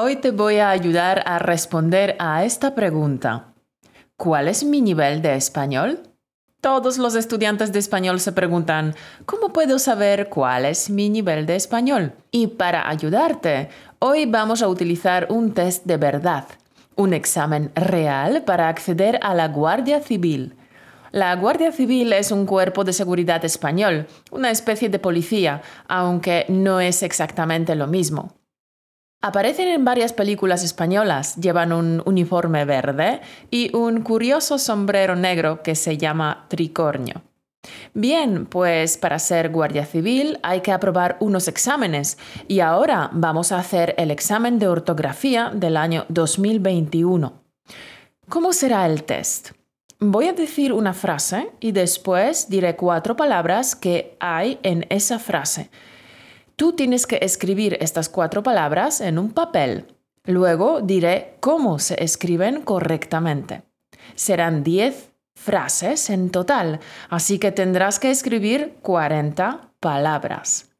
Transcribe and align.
Hoy 0.00 0.14
te 0.14 0.30
voy 0.30 0.58
a 0.58 0.70
ayudar 0.70 1.24
a 1.26 1.40
responder 1.40 2.14
a 2.20 2.44
esta 2.44 2.76
pregunta. 2.76 3.52
¿Cuál 4.16 4.46
es 4.46 4.62
mi 4.62 4.80
nivel 4.80 5.22
de 5.22 5.34
español? 5.34 6.04
Todos 6.60 6.98
los 6.98 7.16
estudiantes 7.16 7.72
de 7.72 7.80
español 7.80 8.20
se 8.20 8.30
preguntan, 8.30 8.94
¿cómo 9.26 9.52
puedo 9.52 9.80
saber 9.80 10.28
cuál 10.28 10.66
es 10.66 10.88
mi 10.88 11.08
nivel 11.08 11.46
de 11.46 11.56
español? 11.56 12.12
Y 12.30 12.46
para 12.46 12.88
ayudarte, 12.88 13.70
hoy 13.98 14.26
vamos 14.26 14.62
a 14.62 14.68
utilizar 14.68 15.26
un 15.30 15.52
test 15.52 15.84
de 15.84 15.96
verdad, 15.96 16.44
un 16.94 17.12
examen 17.12 17.72
real 17.74 18.44
para 18.44 18.68
acceder 18.68 19.18
a 19.20 19.34
la 19.34 19.48
Guardia 19.48 20.00
Civil. 20.00 20.54
La 21.10 21.34
Guardia 21.34 21.72
Civil 21.72 22.12
es 22.12 22.30
un 22.30 22.46
cuerpo 22.46 22.84
de 22.84 22.92
seguridad 22.92 23.44
español, 23.44 24.06
una 24.30 24.52
especie 24.52 24.90
de 24.90 25.00
policía, 25.00 25.60
aunque 25.88 26.46
no 26.48 26.78
es 26.78 27.02
exactamente 27.02 27.74
lo 27.74 27.88
mismo. 27.88 28.37
Aparecen 29.20 29.66
en 29.66 29.84
varias 29.84 30.12
películas 30.12 30.62
españolas, 30.62 31.34
llevan 31.36 31.72
un 31.72 32.02
uniforme 32.06 32.64
verde 32.64 33.20
y 33.50 33.74
un 33.74 34.02
curioso 34.02 34.58
sombrero 34.58 35.16
negro 35.16 35.60
que 35.64 35.74
se 35.74 35.98
llama 35.98 36.46
tricornio. 36.48 37.22
Bien, 37.94 38.46
pues 38.46 38.96
para 38.96 39.18
ser 39.18 39.50
guardia 39.50 39.84
civil 39.84 40.38
hay 40.44 40.60
que 40.60 40.70
aprobar 40.70 41.16
unos 41.18 41.48
exámenes 41.48 42.16
y 42.46 42.60
ahora 42.60 43.10
vamos 43.12 43.50
a 43.50 43.58
hacer 43.58 43.96
el 43.98 44.12
examen 44.12 44.60
de 44.60 44.68
ortografía 44.68 45.50
del 45.52 45.76
año 45.76 46.06
2021. 46.10 47.42
¿Cómo 48.28 48.52
será 48.52 48.86
el 48.86 49.02
test? 49.02 49.50
Voy 49.98 50.28
a 50.28 50.32
decir 50.32 50.72
una 50.72 50.94
frase 50.94 51.50
y 51.58 51.72
después 51.72 52.48
diré 52.48 52.76
cuatro 52.76 53.16
palabras 53.16 53.74
que 53.74 54.16
hay 54.20 54.60
en 54.62 54.86
esa 54.90 55.18
frase. 55.18 55.70
Tú 56.58 56.72
tienes 56.72 57.06
que 57.06 57.20
escribir 57.22 57.78
estas 57.80 58.08
cuatro 58.08 58.42
palabras 58.42 59.00
en 59.00 59.20
un 59.20 59.30
papel. 59.30 59.84
Luego 60.24 60.80
diré 60.80 61.36
cómo 61.38 61.78
se 61.78 62.02
escriben 62.02 62.62
correctamente. 62.62 63.62
Serán 64.16 64.64
10 64.64 65.12
frases 65.36 66.10
en 66.10 66.30
total, 66.30 66.80
así 67.10 67.38
que 67.38 67.52
tendrás 67.52 68.00
que 68.00 68.10
escribir 68.10 68.74
40 68.82 69.70
palabras. 69.78 70.70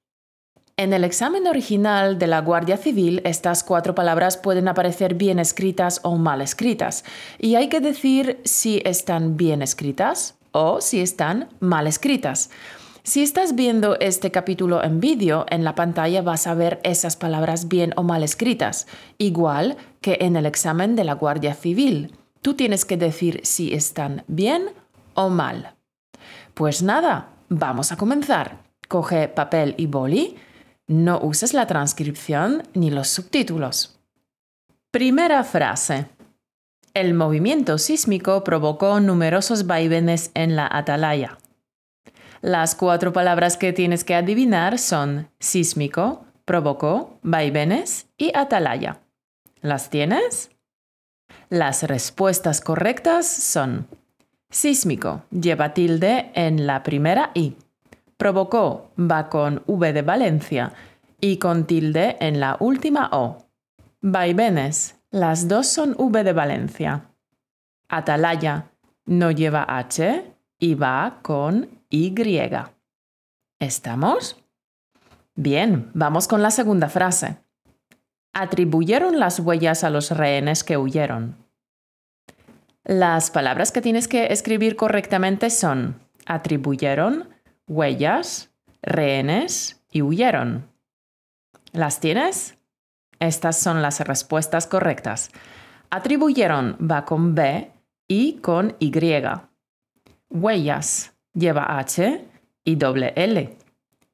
En 0.76 0.92
el 0.92 1.04
examen 1.04 1.46
original 1.46 2.18
de 2.18 2.26
la 2.26 2.40
Guardia 2.40 2.76
Civil, 2.76 3.22
estas 3.24 3.62
cuatro 3.62 3.94
palabras 3.94 4.36
pueden 4.36 4.66
aparecer 4.66 5.14
bien 5.14 5.38
escritas 5.38 6.00
o 6.02 6.16
mal 6.16 6.40
escritas, 6.40 7.04
y 7.38 7.54
hay 7.54 7.68
que 7.68 7.78
decir 7.78 8.40
si 8.42 8.82
están 8.84 9.36
bien 9.36 9.62
escritas 9.62 10.34
o 10.50 10.80
si 10.80 11.00
están 11.00 11.50
mal 11.60 11.86
escritas. 11.86 12.50
Si 13.08 13.22
estás 13.22 13.54
viendo 13.54 13.98
este 14.00 14.30
capítulo 14.30 14.84
en 14.84 15.00
vídeo, 15.00 15.46
en 15.48 15.64
la 15.64 15.74
pantalla 15.74 16.20
vas 16.20 16.46
a 16.46 16.52
ver 16.52 16.78
esas 16.82 17.16
palabras 17.16 17.66
bien 17.66 17.94
o 17.96 18.02
mal 18.02 18.22
escritas, 18.22 18.86
igual 19.16 19.78
que 20.02 20.18
en 20.20 20.36
el 20.36 20.44
examen 20.44 20.94
de 20.94 21.04
la 21.04 21.14
Guardia 21.14 21.54
Civil. 21.54 22.14
Tú 22.42 22.52
tienes 22.52 22.84
que 22.84 22.98
decir 22.98 23.40
si 23.44 23.72
están 23.72 24.24
bien 24.26 24.66
o 25.14 25.30
mal. 25.30 25.74
Pues 26.52 26.82
nada, 26.82 27.30
vamos 27.48 27.92
a 27.92 27.96
comenzar. 27.96 28.58
Coge 28.88 29.28
papel 29.28 29.74
y 29.78 29.86
boli. 29.86 30.36
No 30.86 31.18
uses 31.22 31.54
la 31.54 31.66
transcripción 31.66 32.62
ni 32.74 32.90
los 32.90 33.08
subtítulos. 33.08 33.98
Primera 34.90 35.44
frase. 35.44 36.08
El 36.92 37.14
movimiento 37.14 37.78
sísmico 37.78 38.44
provocó 38.44 39.00
numerosos 39.00 39.66
vaivenes 39.66 40.30
en 40.34 40.56
la 40.56 40.68
atalaya. 40.70 41.38
Las 42.40 42.74
cuatro 42.74 43.12
palabras 43.12 43.56
que 43.56 43.72
tienes 43.72 44.04
que 44.04 44.14
adivinar 44.14 44.78
son 44.78 45.28
sísmico, 45.40 46.24
provocó, 46.44 47.18
vaivenes 47.22 48.08
y 48.16 48.30
atalaya. 48.36 49.00
¿Las 49.60 49.90
tienes? 49.90 50.50
Las 51.48 51.82
respuestas 51.82 52.60
correctas 52.60 53.26
son 53.26 53.88
sísmico, 54.50 55.22
lleva 55.30 55.74
tilde 55.74 56.30
en 56.34 56.66
la 56.66 56.82
primera 56.82 57.32
I. 57.34 57.56
Provocó 58.16 58.90
va 58.98 59.28
con 59.28 59.62
V 59.66 59.92
de 59.92 60.02
Valencia 60.02 60.72
y 61.20 61.38
con 61.38 61.66
tilde 61.66 62.16
en 62.20 62.38
la 62.40 62.56
última 62.60 63.10
O. 63.12 63.38
Vaivenes, 64.00 64.96
las 65.10 65.48
dos 65.48 65.66
son 65.66 65.94
V 65.98 66.22
de 66.22 66.32
Valencia. 66.32 67.10
Atalaya 67.88 68.70
no 69.06 69.30
lleva 69.30 69.64
H 69.68 70.24
y 70.58 70.74
va 70.74 71.18
con 71.22 71.77
y. 71.90 72.14
¿Estamos? 73.58 74.36
Bien, 75.34 75.90
vamos 75.94 76.28
con 76.28 76.42
la 76.42 76.50
segunda 76.50 76.88
frase. 76.88 77.38
Atribuyeron 78.32 79.18
las 79.18 79.40
huellas 79.40 79.84
a 79.84 79.90
los 79.90 80.10
rehenes 80.10 80.64
que 80.64 80.76
huyeron. 80.76 81.36
Las 82.84 83.30
palabras 83.30 83.72
que 83.72 83.82
tienes 83.82 84.08
que 84.08 84.32
escribir 84.32 84.76
correctamente 84.76 85.50
son 85.50 86.00
atribuyeron, 86.26 87.28
huellas, 87.66 88.50
rehenes 88.82 89.82
y 89.90 90.02
huyeron. 90.02 90.68
¿Las 91.72 92.00
tienes? 92.00 92.56
Estas 93.18 93.58
son 93.58 93.82
las 93.82 94.00
respuestas 94.00 94.66
correctas. 94.66 95.30
Atribuyeron 95.90 96.76
va 96.80 97.04
con 97.04 97.34
B 97.34 97.72
y 98.06 98.34
con 98.34 98.76
Y. 98.78 98.92
Huellas 100.30 101.17
lleva 101.38 101.78
H 101.78 102.24
y 102.64 102.74
doble 102.76 103.12
L. 103.16 103.56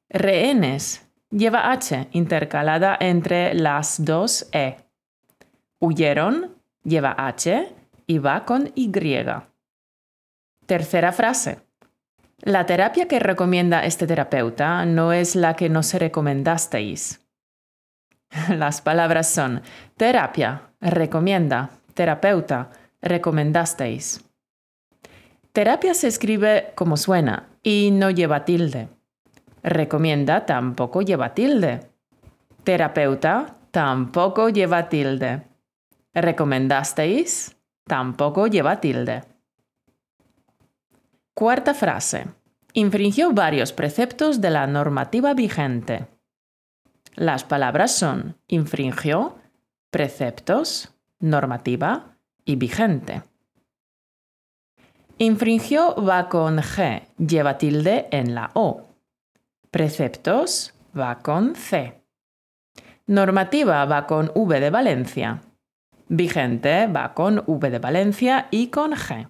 Rehenes 0.09 1.07
lleva 1.31 1.71
H 1.71 2.07
intercalada 2.11 2.95
entre 2.99 3.53
las 3.53 4.05
dos 4.05 4.47
E. 4.51 4.77
Huyeron 5.79 6.55
lleva 6.83 7.15
H 7.17 7.73
y 8.07 8.17
va 8.19 8.45
con 8.45 8.71
Y. 8.75 8.91
Tercera 10.65 11.11
frase. 11.11 11.59
La 12.39 12.65
terapia 12.65 13.07
que 13.07 13.19
recomienda 13.19 13.85
este 13.85 14.07
terapeuta 14.07 14.85
no 14.85 15.13
es 15.13 15.35
la 15.35 15.55
que 15.55 15.69
nos 15.69 15.93
recomendasteis. 15.93 17.25
Las 18.49 18.81
palabras 18.81 19.29
son 19.29 19.61
terapia, 19.95 20.63
recomienda, 20.81 21.71
terapeuta, 21.93 22.71
recomendasteis. 23.01 24.23
Terapia 25.55 25.93
se 25.93 26.09
escribe 26.09 26.73
como 26.75 26.97
suena 26.97 27.47
y 27.63 27.89
no 27.93 28.11
lleva 28.11 28.43
tilde. 28.43 28.89
Recomienda 29.63 30.45
tampoco 30.45 31.01
lleva 31.01 31.33
tilde. 31.33 31.79
Terapeuta 32.65 33.55
tampoco 33.71 34.49
lleva 34.49 34.89
tilde. 34.89 35.43
¿Recomendasteis? 36.13 37.55
Tampoco 37.85 38.47
lleva 38.47 38.81
tilde. 38.81 39.23
Cuarta 41.33 41.73
frase. 41.73 42.25
Infringió 42.73 43.31
varios 43.31 43.71
preceptos 43.71 44.41
de 44.41 44.49
la 44.49 44.67
normativa 44.67 45.33
vigente. 45.33 46.07
Las 47.13 47.45
palabras 47.45 47.95
son 47.95 48.35
infringió, 48.49 49.37
preceptos, 49.89 50.93
normativa 51.21 52.17
y 52.43 52.57
vigente. 52.57 53.23
Infringió 55.17 55.95
va 55.95 56.27
con 56.27 56.57
G, 56.57 57.07
lleva 57.17 57.57
tilde 57.57 58.09
en 58.11 58.35
la 58.35 58.51
O. 58.53 58.89
Preceptos 59.71 60.73
va 60.97 61.19
con 61.19 61.55
C. 61.55 62.01
Normativa 63.07 63.85
va 63.85 64.07
con 64.07 64.29
V 64.35 64.59
de 64.59 64.69
Valencia. 64.69 65.41
Vigente 66.09 66.87
va 66.87 67.13
con 67.13 67.43
V 67.47 67.69
de 67.69 67.79
Valencia 67.79 68.47
y 68.51 68.67
con 68.67 68.91
G. 68.91 69.29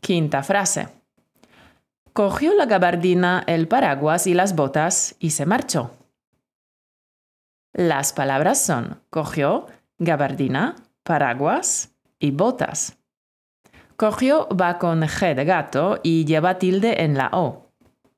Quinta 0.00 0.44
frase. 0.44 0.88
Cogió 2.12 2.54
la 2.54 2.66
gabardina, 2.66 3.42
el 3.48 3.66
paraguas 3.66 4.28
y 4.28 4.34
las 4.34 4.54
botas 4.54 5.16
y 5.18 5.30
se 5.30 5.46
marchó. 5.46 5.90
Las 7.72 8.12
palabras 8.12 8.64
son 8.64 9.02
cogió, 9.10 9.66
gabardina, 9.98 10.76
paraguas 11.02 11.96
y 12.20 12.30
botas. 12.30 13.01
Cogió 14.02 14.48
va 14.48 14.80
con 14.80 15.02
G 15.02 15.32
de 15.36 15.44
gato 15.44 16.00
y 16.02 16.24
lleva 16.24 16.58
tilde 16.58 17.04
en 17.04 17.16
la 17.16 17.28
O. 17.32 17.68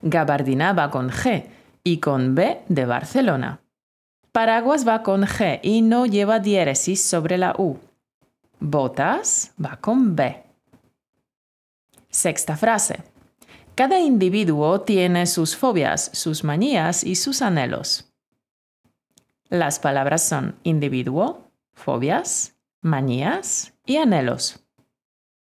Gabardina 0.01 0.73
va 0.73 0.91
con 0.91 1.11
G 1.11 1.45
y 1.83 1.99
con 2.01 2.35
B 2.35 2.63
de 2.71 2.87
Barcelona. 2.87 3.61
Paraguas 4.33 4.89
va 4.89 5.03
con 5.03 5.25
G 5.25 5.61
y 5.63 5.83
no 5.83 6.07
lleva 6.07 6.39
diéresis 6.39 7.05
sobre 7.05 7.37
la 7.37 7.55
U. 7.59 7.77
Botas 8.61 9.53
va 9.63 9.77
con 9.77 10.17
B. 10.17 10.43
Sexta 12.09 12.57
frase. 12.57 13.03
Cada 13.75 14.01
individuo 14.01 14.81
tiene 14.81 15.27
sus 15.27 15.55
fobias, 15.55 16.11
sus 16.15 16.45
manías 16.45 17.05
y 17.05 17.15
sus 17.15 17.43
anhelos. 17.43 18.11
Las 19.51 19.81
palabras 19.81 20.27
son 20.27 20.57
individuo, 20.63 21.51
fobias, 21.75 22.55
manías 22.81 23.75
y 23.85 23.99
anhelos. 23.99 24.64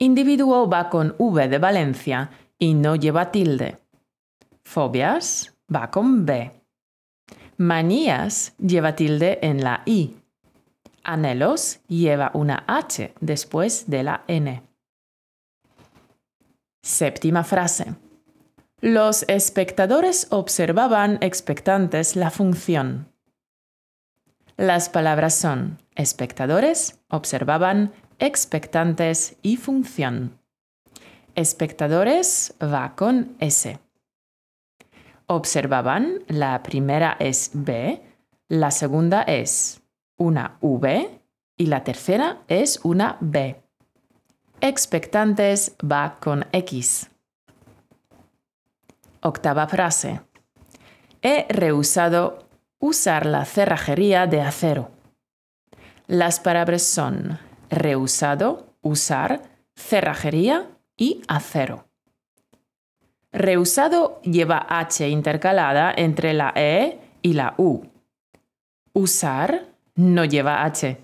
Individuo 0.02 0.69
va 0.69 0.90
con 0.90 1.14
V 1.16 1.46
de 1.46 1.58
Valencia 1.58 2.28
y 2.58 2.75
no 2.75 2.96
lleva 2.96 3.31
tilde. 3.31 3.78
Fobias 4.64 5.54
va 5.72 5.93
con 5.93 6.26
B. 6.26 6.50
Manías 7.58 8.52
lleva 8.58 8.96
tilde 8.96 9.38
en 9.43 9.62
la 9.62 9.84
I 9.87 10.16
Anhelos 11.04 11.78
lleva 11.87 12.32
una 12.34 12.64
H 12.66 13.14
después 13.20 13.88
de 13.88 14.02
la 14.02 14.25
N. 14.26 14.64
Séptima 16.82 17.44
frase. 17.44 17.94
Los 18.81 19.25
espectadores 19.28 20.26
observaban 20.31 21.19
expectantes 21.20 22.16
la 22.16 22.32
función. 22.32 23.06
Las 24.56 24.88
palabras 24.88 25.37
son 25.37 25.78
espectadores, 25.94 27.00
observaban, 27.08 27.93
expectantes 28.22 29.34
y 29.42 29.56
función. 29.56 30.38
Espectadores 31.34 32.54
va 32.62 32.94
con 32.94 33.34
S. 33.40 33.80
Observaban, 35.26 36.20
la 36.28 36.62
primera 36.62 37.16
es 37.19 37.50
B, 37.52 38.00
la 38.48 38.70
segunda 38.70 39.22
es 39.22 39.82
una 40.19 40.56
V 40.60 41.20
y 41.56 41.66
la 41.66 41.82
tercera 41.82 42.42
es 42.46 42.78
una 42.84 43.16
B. 43.20 43.60
Expectantes 44.60 45.74
va 45.80 46.19
con 46.20 46.46
X. 46.52 47.10
Octava 49.20 49.66
frase. 49.66 50.20
He 51.22 51.46
rehusado 51.48 52.46
usar 52.78 53.26
la 53.26 53.44
cerrajería 53.46 54.28
de 54.28 54.42
acero. 54.42 54.92
Las 56.06 56.38
palabras 56.38 56.82
son 56.82 57.51
rehusado, 57.72 58.76
usar, 58.82 59.42
cerrajería 59.74 60.69
y 60.96 61.22
acero. 61.26 61.86
Rehusado 63.32 64.20
lleva 64.22 64.66
H 64.69 65.08
intercalada 65.08 65.92
entre 65.96 66.34
la 66.34 66.52
E 66.54 67.00
y 67.22 67.32
la 67.32 67.54
U. 67.56 67.82
Usar 68.92 69.64
no 69.94 70.24
lleva 70.26 70.64
H. 70.64 70.98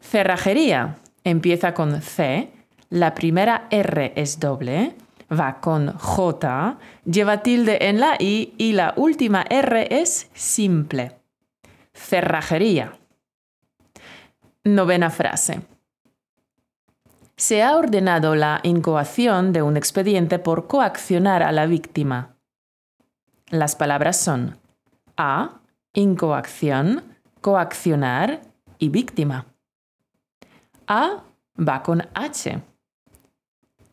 Cerrajería 0.00 0.96
empieza 1.22 1.74
con 1.74 2.02
C, 2.02 2.50
la 2.90 3.14
primera 3.14 3.68
R 3.70 4.12
es 4.16 4.40
doble, 4.40 4.96
va 5.30 5.60
con 5.60 5.92
J, 5.96 6.78
lleva 7.04 7.42
tilde 7.42 7.88
en 7.88 8.00
la 8.00 8.16
I 8.18 8.54
y 8.58 8.72
la 8.72 8.94
última 8.96 9.44
R 9.48 9.86
es 9.90 10.28
simple. 10.34 11.12
Cerrajería. 11.92 12.98
Novena 14.74 15.08
frase. 15.08 15.62
Se 17.36 17.62
ha 17.62 17.76
ordenado 17.76 18.34
la 18.34 18.60
incoación 18.64 19.52
de 19.52 19.62
un 19.62 19.78
expediente 19.78 20.38
por 20.38 20.66
coaccionar 20.66 21.42
a 21.42 21.52
la 21.52 21.64
víctima. 21.66 22.36
Las 23.48 23.76
palabras 23.76 24.18
son 24.18 24.58
A, 25.16 25.60
incoacción, 25.94 27.02
coaccionar 27.40 28.42
y 28.78 28.90
víctima. 28.90 29.46
A 30.86 31.22
va 31.56 31.82
con 31.82 32.06
H. 32.12 32.60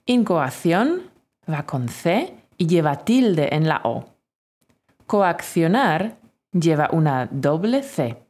Incoacción 0.05 1.03
va 1.49 1.65
con 1.65 1.87
C 1.87 2.35
y 2.57 2.67
lleva 2.67 3.05
tilde 3.05 3.55
en 3.55 3.69
la 3.69 3.79
O. 3.85 4.05
Coaccionar 5.05 6.17
lleva 6.51 6.89
una 6.91 7.27
doble 7.31 7.81
C. 7.81 8.24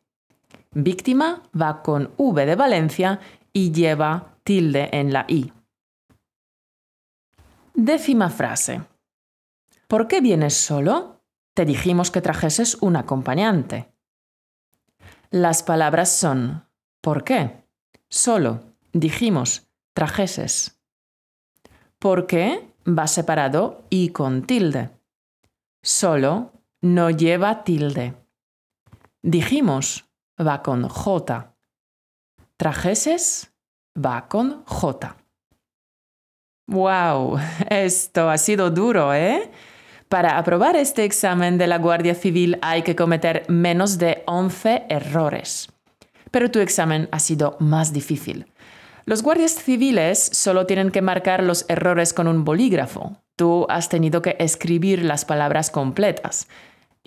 Víctima 0.78 1.42
va 1.60 1.82
con 1.82 2.12
V 2.18 2.46
de 2.46 2.56
Valencia 2.56 3.22
y 3.54 3.72
lleva 3.72 4.36
tilde 4.44 4.90
en 4.92 5.14
la 5.14 5.24
I. 5.30 5.54
Décima 7.74 8.30
frase. 8.30 8.82
¿Por 9.88 10.10
qué 10.10 10.20
vienes 10.20 10.54
solo? 10.54 11.22
Te 11.54 11.64
dijimos 11.64 12.12
que 12.12 12.20
trajeses 12.20 12.76
un 12.82 12.98
acompañante. 12.98 13.90
Las 15.30 15.64
palabras 15.64 16.10
son 16.10 16.66
¿por 17.00 17.24
qué? 17.24 17.64
Solo, 18.10 18.60
dijimos, 18.92 19.70
trajeses. 19.94 20.82
¿Por 22.00 22.28
qué? 22.28 22.70
va 22.86 23.08
separado 23.08 23.86
y 23.90 24.10
con 24.10 24.46
tilde. 24.46 24.90
Solo 25.82 26.52
no 26.82 27.10
lleva 27.10 27.64
tilde. 27.64 28.14
Dijimos, 29.24 30.05
va 30.40 30.62
con 30.62 30.88
J. 30.88 31.54
Trajeses 32.58 33.52
va 33.96 34.28
con 34.28 34.64
J. 34.66 35.16
¡Wow! 36.68 37.38
Esto 37.70 38.30
ha 38.30 38.38
sido 38.38 38.70
duro, 38.72 39.14
¿eh? 39.14 39.52
Para 40.10 40.38
aprobar 40.38 40.76
este 40.76 41.04
examen 41.04 41.58
de 41.58 41.68
la 41.68 41.78
Guardia 41.78 42.16
Civil 42.16 42.58
hay 42.62 42.84
que 42.84 42.96
cometer 42.96 43.44
menos 43.50 43.98
de 43.98 44.24
11 44.28 44.86
errores. 44.90 45.70
Pero 46.32 46.52
tu 46.52 46.60
examen 46.60 47.10
ha 47.12 47.20
sido 47.20 47.58
más 47.60 47.94
difícil. 47.94 48.46
Los 49.06 49.22
guardias 49.22 49.54
civiles 49.54 50.20
solo 50.34 50.66
tienen 50.66 50.92
que 50.92 51.02
marcar 51.02 51.44
los 51.44 51.66
errores 51.70 52.14
con 52.14 52.28
un 52.28 52.44
bolígrafo. 52.44 53.18
Tú 53.36 53.68
has 53.70 53.90
tenido 53.90 54.22
que 54.22 54.36
escribir 54.40 55.04
las 55.04 55.26
palabras 55.26 55.70
completas. 55.70 56.48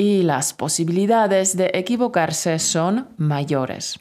Y 0.00 0.23
las 0.23 0.55
posibilidades 0.55 1.56
de 1.56 1.73
equivocarse 1.75 2.61
son 2.61 3.09
mayores. 3.17 3.99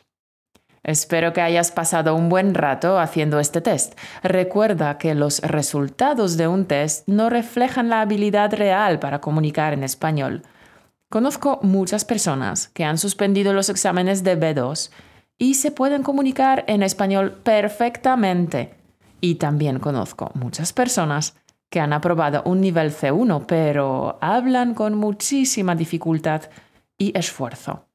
Espero 0.84 1.34
que 1.34 1.42
hayas 1.42 1.72
pasado 1.72 2.14
un 2.14 2.30
buen 2.30 2.54
rato 2.54 3.00
haciendo 3.00 3.40
este 3.40 3.62
test. 3.62 3.98
Recuerda 4.22 5.00
que 5.00 5.16
los 5.16 5.40
resultados 5.42 6.38
de 6.38 6.48
un 6.48 6.66
test 6.66 7.08
no 7.08 7.32
reflejan 7.32 7.90
la 7.90 8.02
habilidad 8.02 8.54
real 8.54 9.00
para 9.00 9.20
comunicar 9.20 9.74
en 9.74 9.84
español. 9.84 10.44
Conozco 11.10 11.60
muchas 11.64 12.06
personas 12.06 12.68
que 12.68 12.86
han 12.86 13.00
suspendido 13.00 13.52
los 13.54 13.70
exámenes 13.70 14.24
de 14.24 14.40
B2 14.40 14.92
y 15.40 15.56
se 15.56 15.72
pueden 15.72 16.04
comunicar 16.04 16.64
en 16.68 16.84
español 16.84 17.42
perfectamente. 17.44 18.76
Y 19.20 19.36
también 19.36 19.80
conozco 19.80 20.30
muchas 20.36 20.74
personas 20.74 21.36
que 21.70 21.80
han 21.80 21.94
aprobado 21.94 22.44
un 22.46 22.62
nivel 22.62 22.92
C1, 22.92 23.46
pero 23.46 24.18
hablan 24.22 24.74
con 24.74 24.96
muchísima 24.96 25.76
dificultad 25.76 26.44
y 26.98 27.18
esfuerzo. 27.18 27.88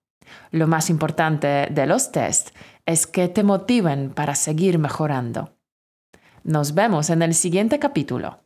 Lo 0.50 0.66
más 0.66 0.90
importante 0.90 1.68
de 1.70 1.86
los 1.86 2.12
tests 2.12 2.52
es 2.86 3.06
que 3.06 3.28
te 3.28 3.42
motiven 3.42 4.10
para 4.10 4.34
seguir 4.34 4.78
mejorando. 4.78 5.56
Nos 6.44 6.74
vemos 6.74 7.10
en 7.10 7.22
el 7.22 7.34
siguiente 7.34 7.78
capítulo. 7.78 8.41